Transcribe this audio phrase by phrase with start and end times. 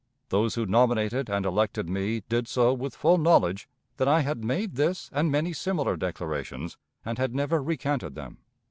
[0.29, 4.73] Those who nominated and elected me did so with full knowledge that I had made
[4.73, 8.39] this and many similar declarations, and had never recanted them.